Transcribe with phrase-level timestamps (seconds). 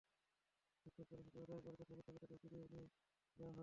[0.85, 2.87] বিক্ষোভকারী ছাত্রদের দাবি, পরীক্ষা স্থগিত রেখে তাঁদের ফিরিয়ে নিয়ে
[3.39, 3.59] যাওয়া হোক।